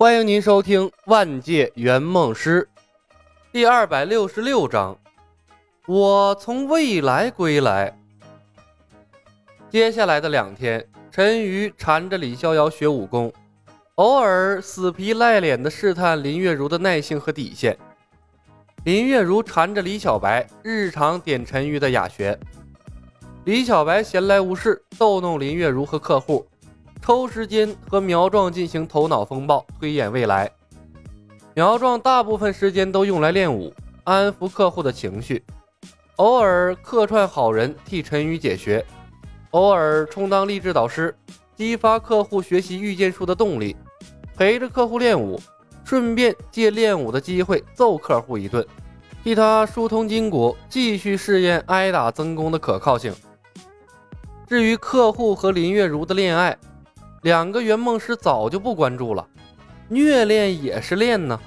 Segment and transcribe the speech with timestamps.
[0.00, 2.66] 欢迎您收听《万界圆梦师》
[3.52, 4.96] 第二百六十六章。
[5.86, 7.94] 我从未来归来。
[9.68, 13.30] 接下来的两天，陈瑜缠着李逍遥学武功，
[13.96, 17.76] 偶尔死皮赖脸的试探林月如的耐性和底线。
[18.84, 22.40] 林月如缠着李小白，日常点陈瑜的雅学。
[23.44, 26.46] 李小白闲来无事，逗弄林月如和客户。
[27.02, 30.50] 抽时间和苗壮进行头脑风暴，推演未来。
[31.54, 33.72] 苗壮大部分时间都用来练武，
[34.04, 35.42] 安抚客户的情绪，
[36.16, 38.84] 偶尔客串好人替陈宇解学，
[39.50, 41.14] 偶尔充当励志导师，
[41.56, 43.74] 激发客户学习御剑术的动力，
[44.36, 45.40] 陪着客户练武，
[45.84, 48.64] 顺便借练武的机会揍客户一顿，
[49.24, 53.12] 替他疏通筋骨，继续试验挨打增功的可靠性。
[54.46, 56.56] 至于客户和林月如的恋爱，
[57.22, 59.26] 两个圆梦师早就不关注了，
[59.88, 61.38] 虐恋也是恋呢。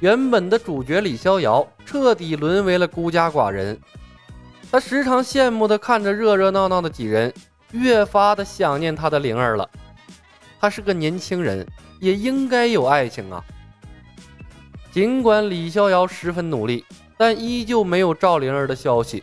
[0.00, 3.78] 原本的主角李逍遥彻底沦为了孤家寡人，
[4.70, 7.32] 他时常羡慕的看着热热闹闹的几人，
[7.72, 9.68] 越发的想念他的灵儿了。
[10.58, 11.66] 他是个年轻人，
[12.00, 13.44] 也应该有爱情啊。
[14.90, 16.84] 尽管李逍遥十分努力，
[17.18, 19.22] 但依旧没有赵灵儿的消息，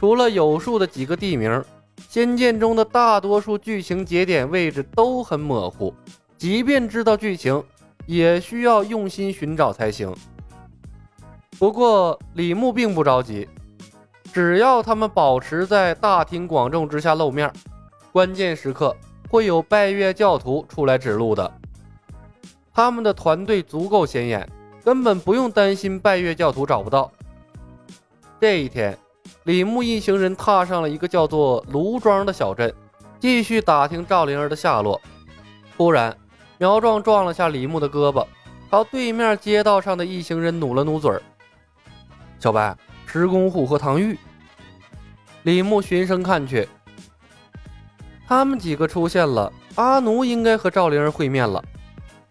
[0.00, 1.64] 除了有数的几个地名。
[2.08, 5.94] 仙剑中的大多数剧情节点位置都很模糊，
[6.38, 7.62] 即便知道剧情，
[8.06, 10.14] 也需要用心寻找才行。
[11.58, 13.48] 不过李牧并不着急，
[14.32, 17.52] 只要他们保持在大庭广众之下露面，
[18.12, 18.96] 关键时刻
[19.30, 21.52] 会有拜月教徒出来指路的。
[22.72, 24.48] 他们的团队足够显眼，
[24.84, 27.10] 根本不用担心拜月教徒找不到。
[28.38, 28.96] 这一天。
[29.46, 32.74] 李牧一行人踏上了一个叫做卢庄的小镇，
[33.20, 35.00] 继续打听赵灵儿的下落。
[35.76, 36.16] 突然，
[36.58, 38.26] 苗壮撞了下李牧的胳膊，
[38.68, 41.22] 朝对面街道上的一行人努了努嘴儿
[42.40, 42.76] ：“小白，
[43.06, 44.18] 石公虎和唐玉。”
[45.44, 46.68] 李牧循声看去，
[48.26, 49.52] 他们几个出现了。
[49.76, 51.62] 阿奴应该和赵灵儿会面了，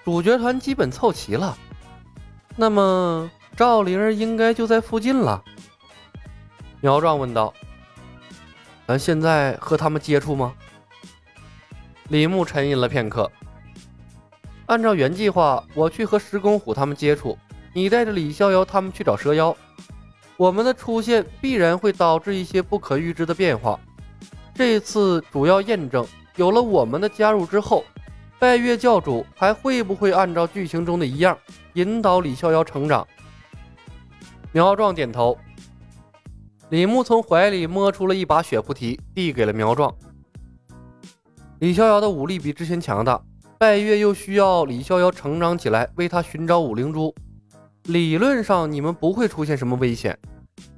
[0.04, 1.58] 主角团基本凑齐了。
[2.58, 5.42] 那么，赵灵儿应该就在附近了。
[6.86, 7.52] 苗壮问道
[8.86, 10.54] ：“咱现在和他们接触吗？”
[12.10, 13.32] 李牧沉吟了片刻。
[14.68, 17.36] 按照原计划，我去和石公虎他们接触，
[17.74, 19.58] 你带着李逍遥他们去找蛇妖。
[20.38, 23.80] 我们的出现必然会导致一些不可预知的变化。
[24.54, 27.84] 这次主要验证，有了我们的加入之后，
[28.38, 31.36] 拜月教主还会不会按照剧情中的一样
[31.74, 33.08] 引导李逍遥成长？
[34.52, 35.36] 苗壮点头。
[36.70, 39.96] 李牧从怀里摸出了一把血菩提，递给了苗壮。
[41.60, 43.22] 李逍遥的武力比之前强大，
[43.60, 47.14] 拜月又需要李逍遥成长起来，为他寻找五灵珠。
[47.84, 50.18] 理论上你们不会出现什么危险，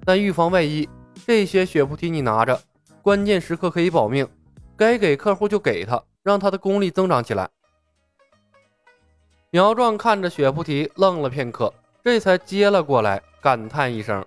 [0.04, 0.88] 但预防万一，
[1.26, 2.60] 这些血菩提你拿着，
[3.02, 4.28] 关键时刻可以保命。
[4.76, 7.50] 该给客户就给他，让他的功力增长起来。
[9.50, 11.74] 苗壮看着血菩提，愣了片刻，
[12.04, 14.24] 这才接了过来，感叹一声。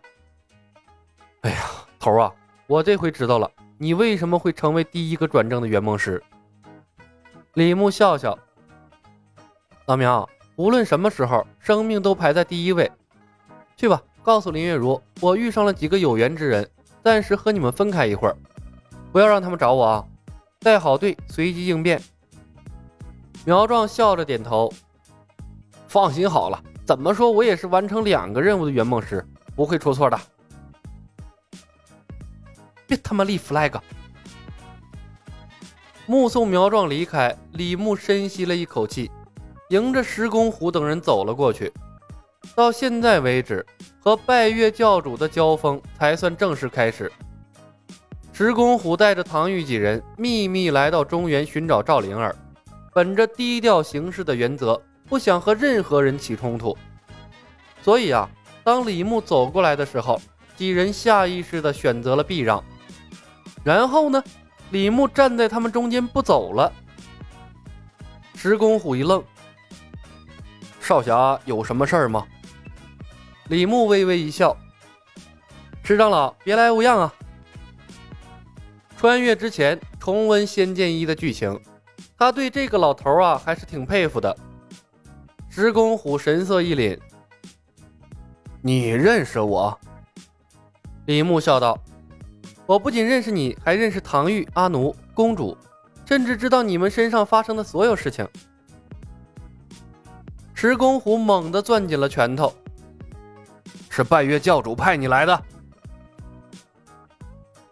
[1.42, 2.32] 哎呀，头儿啊！
[2.66, 6.22] 我这回知道了，你为什么会成为第一个转正的圆梦师。
[7.54, 8.38] 李牧笑笑，
[9.86, 12.90] 老苗，无论什么时候，生命都排在第一位。
[13.74, 16.70] 去吧，告诉林月如，我遇上了几个有缘之人，
[17.02, 18.36] 暂时和你们分开一会儿，
[19.10, 20.04] 不要让他们找我啊！
[20.58, 22.02] 带好队，随机应变。
[23.46, 24.70] 苗壮笑着点头，
[25.88, 29.26] 放心好了，怎么说我也是完成两个任务的圆梦师，
[29.56, 30.20] 不会出错的。
[32.90, 33.80] 别他妈立 flag！
[36.06, 39.08] 目送苗壮离开，李牧深吸了一口气，
[39.68, 41.72] 迎着石公虎等人走了过去。
[42.56, 43.64] 到现在为止，
[44.00, 47.12] 和拜月教主的交锋才算正式开始。
[48.32, 52.34] 石公虎带着唐玉几人秘密来到中原寻找赵灵儿，
[52.92, 56.76] 本着低调行事的原则，不想和任何人起冲突。
[57.82, 58.28] 所以啊，
[58.64, 60.20] 当李牧走过来的时候，
[60.56, 62.60] 几人下意识地选择了避让。
[63.64, 64.22] 然后呢？
[64.70, 66.72] 李牧站在他们中间不走了。
[68.36, 69.20] 石公虎一愣
[70.80, 72.24] ：“少侠有什么事儿吗？”
[73.50, 74.56] 李牧微微一笑
[75.82, 77.12] ：“石长老别来无恙啊！”
[78.96, 81.60] 穿越之前重温《仙剑一》的剧情，
[82.16, 84.36] 他对这个老头啊还是挺佩服的。
[85.48, 86.96] 石公虎神色一凛
[88.62, 89.76] ：“你认识我？”
[91.06, 91.76] 李牧笑道。
[92.70, 95.58] 我不仅认识你，还认识唐玉、阿奴、公主，
[96.06, 98.24] 甚至知道你们身上发生的所有事情。
[100.54, 102.54] 石公虎猛地攥紧了拳头。
[103.88, 105.42] 是拜月教主派你来的。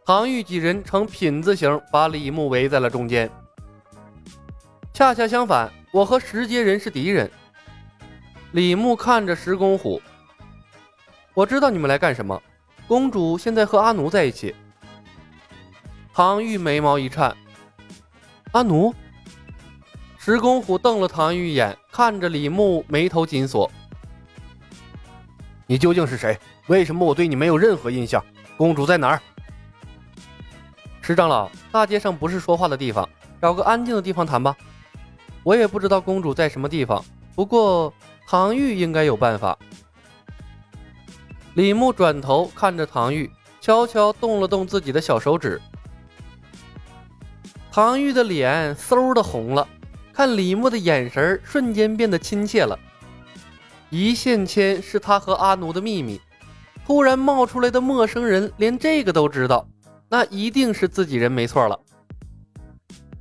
[0.04, 3.30] 唐玉几人呈品字形把李牧围在了中间。
[4.92, 7.30] 恰恰相反，我和石阶人是敌人。
[8.50, 10.02] 李牧看着石公虎，
[11.34, 12.42] 我知道你们来干什么。
[12.88, 14.52] 公主现在和阿奴在一起。
[16.18, 17.36] 唐玉眉毛一颤，
[18.50, 18.92] 阿奴。
[20.18, 23.70] 石公虎瞪了唐玉一眼，看着李牧，眉头紧锁。
[25.68, 26.36] 你究竟是谁？
[26.66, 28.20] 为什么我对你没有任何印象？
[28.56, 29.22] 公主在哪儿？
[31.02, 33.08] 石长老，大街上不是说话的地方，
[33.40, 34.56] 找个安静的地方谈吧。
[35.44, 37.00] 我也不知道公主在什么地方，
[37.36, 37.94] 不过
[38.26, 39.56] 唐玉应该有办法。
[41.54, 43.30] 李牧转头看着唐玉，
[43.60, 45.62] 悄悄动了动自己的小手指。
[47.78, 49.68] 唐玉的脸嗖的红了，
[50.12, 52.76] 看李牧的眼神瞬间变得亲切了。
[53.88, 56.20] 一线牵是他和阿奴的秘密，
[56.84, 59.64] 突然冒出来的陌生人连这个都知道，
[60.08, 61.78] 那一定是自己人没错了。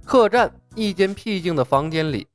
[0.03, 2.25] 客栈一间僻静的房间里，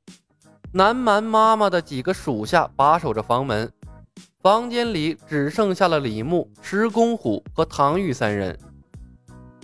[0.71, 3.69] 南蛮妈妈的几个属下把守着房门，
[4.41, 8.57] 房间里只剩下了李牧、石公虎和唐玉三人。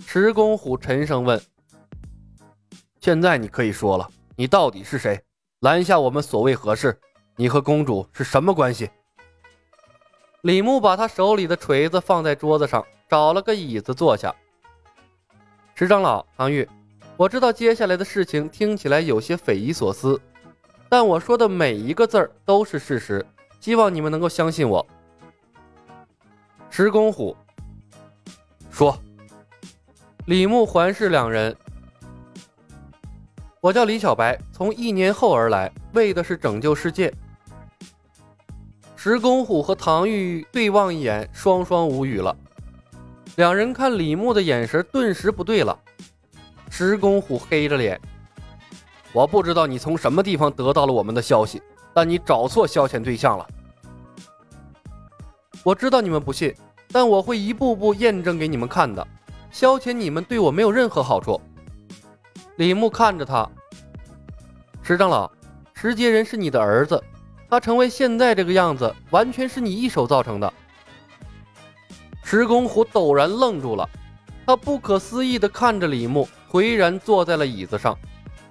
[0.04, 1.40] 石公虎沉声问
[3.00, 5.20] ：“现在你可以说了，你到底是谁？
[5.60, 6.98] 拦下我们所谓何事？”
[7.36, 8.90] 你和公主是什么关系？
[10.42, 14.34] 李牧把他手里的锤子放在桌子上，找了个椅子坐下。
[15.74, 16.68] 石长老，唐玉，
[17.16, 20.20] 我知道接下来的事情听起来有些匪夷所思，
[20.90, 23.24] 但我说的每一个字儿都是事实，
[23.58, 24.86] 希望你们能够相信我。
[26.68, 27.34] 石公虎
[28.70, 28.98] 说
[30.26, 31.56] ：“李牧环视两人，
[33.60, 37.12] 我叫李小白，从一年后而来，为的是拯救世界。”
[38.96, 42.34] 石公虎和唐玉对望一眼，双双无语了。
[43.36, 45.78] 两人看李牧的眼神顿时不对了。
[46.70, 48.00] 石公虎黑着脸
[49.12, 51.62] ：“我不知道你从什么地方得到了我们的消息，
[51.92, 53.46] 但你找错消遣对象了。
[55.62, 56.54] 我知道你们不信，
[56.90, 59.06] 但我会一步步验证给你们看的。
[59.50, 61.38] 消遣你们对我没有任何好处。”
[62.60, 63.48] 李牧看着他
[64.84, 65.32] ：“石长老，
[65.72, 67.02] 石阶人是你的儿子。”
[67.48, 70.52] 他成为现在这个样子，完全是你一手造成的。
[72.22, 73.88] 石公虎陡然愣住了，
[74.44, 77.96] 他不可思议地看着李牧，颓然坐在了椅子上，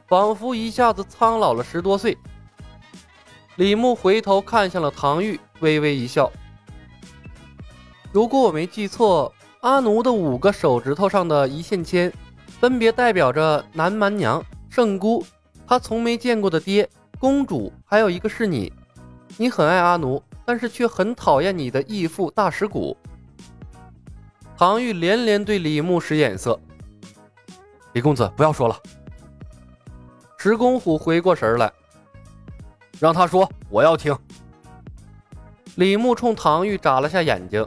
[0.07, 2.17] 仿佛一下子苍老了十多岁。
[3.57, 6.31] 李牧回头看向了唐玉，微微一笑
[8.11, 12.11] ：“如果我没记错，阿奴的五个手指头上的一线牵，
[12.59, 15.25] 分别代表着南蛮娘、圣姑、
[15.65, 16.89] 他从没见过的爹、
[17.19, 18.71] 公主，还有一个是你。”
[19.37, 22.97] 你很爱阿奴，但是却很讨厌你的义父大石鼓。
[24.57, 26.59] 唐玉连连对李牧使眼色。
[27.93, 28.77] 李公子，不要说了。
[30.37, 31.71] 石公虎回过神来，
[32.99, 34.13] 让他说，我要听。
[35.75, 37.65] 李牧冲唐玉眨了下眼睛。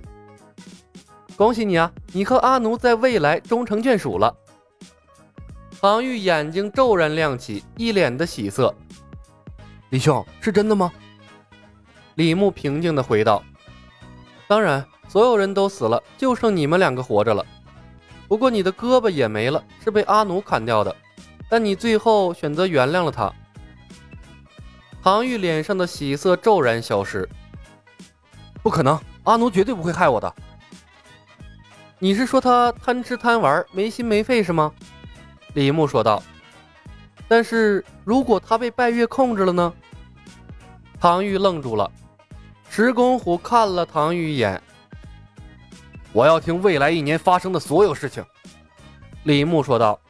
[1.37, 4.37] 恭喜你啊，你和阿奴在未来终成眷属了。
[5.83, 8.73] 唐玉眼睛骤然亮起，一脸的喜色。
[9.91, 10.93] 李兄，是真的吗？
[12.15, 13.43] 李牧平静的回道
[14.47, 17.45] ：“当然，所有人都死了，就剩你们两个活着了。
[18.29, 20.97] 不过你的胳膊也没了，是被阿奴砍掉的。
[21.49, 23.33] 但你最后选择原谅了他。”
[25.03, 27.29] 唐玉脸上的喜色骤然消失。
[28.63, 30.33] “不可能，阿奴绝对不会害我的。
[31.99, 34.73] ”“你是说他贪吃贪玩，没心没肺是吗？”
[35.55, 36.23] 李牧说道。
[37.29, 39.73] “但是如果他被拜月控制了呢？”
[41.01, 41.91] 唐玉愣住了。
[42.69, 44.63] 石公虎看了唐玉一眼，
[46.13, 48.25] 我要听未来一年发生的所有事情。
[49.25, 50.01] 李牧说道：“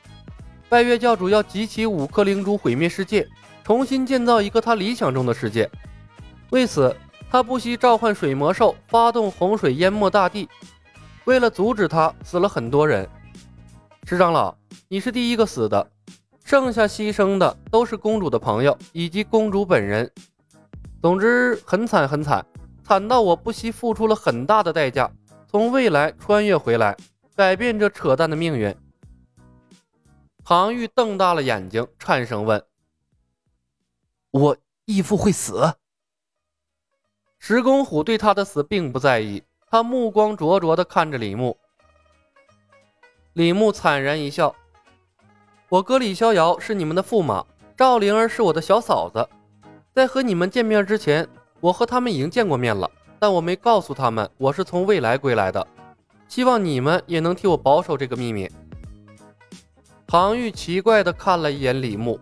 [0.70, 3.28] 拜月教主要集齐五颗灵珠，毁灭世界，
[3.64, 5.68] 重新建造一个他理想中的世界。
[6.50, 6.94] 为此，
[7.30, 10.48] 他不惜召唤水魔兽，发动洪水淹没大地。
[11.24, 13.08] 为了阻止他，死了很多人。
[14.06, 14.56] 石长老，
[14.88, 15.90] 你是第一个死的，
[16.44, 20.10] 剩下牺牲的都是公主的朋友以及公主本人。
[21.00, 22.44] 总之，很惨很惨。”
[22.84, 25.10] 惨到我不惜付出了很大的代价，
[25.46, 26.96] 从未来穿越回来，
[27.36, 28.74] 改变这扯淡的命运。
[30.44, 32.62] 唐玉瞪大了眼睛，颤声问
[34.32, 35.74] ：“我义父会死？”
[37.38, 41.56] 石公虎对他的死并不在意，他目光灼灼地看着李牧。
[43.34, 44.54] 李牧惨然一笑
[45.70, 47.42] ：“我哥李逍遥是你们的驸马，
[47.74, 49.26] 赵灵儿是我的小嫂子。
[49.94, 51.26] 在和你们见面之前，
[51.58, 55.66] 我和他们已经见过面了，但我没告诉他们我是从未来归来的。
[56.28, 58.50] 希望你们也能替我保守这个秘密。
[60.06, 62.20] 唐玉奇怪地看了一眼李牧。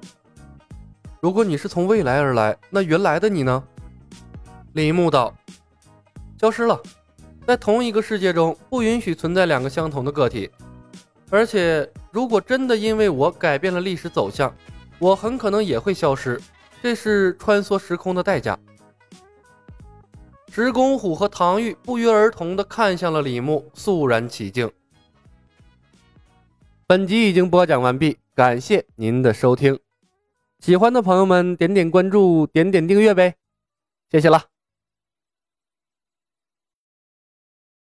[1.21, 3.65] 如果你是从未来而来，那原来的你呢？
[4.75, 5.35] 李牧道
[6.41, 6.81] ：“消失了，
[7.45, 10.49] 在同一个世界中不允许存在两个相同的个体。
[11.31, 14.53] 而且，如果真的因为我改变了历史走向，
[14.99, 16.41] 我很可能也会消失。
[16.83, 18.59] 这是穿梭时空的代价。”
[20.53, 24.69] 石公虎和唐玉不约而同地看向了李牧，肃然起敬。
[26.89, 29.79] 本集已经播讲完毕，感谢您的收听。
[30.59, 33.37] 喜欢的朋友们，点点关注，点点订阅呗，
[34.11, 34.60] 谢谢了。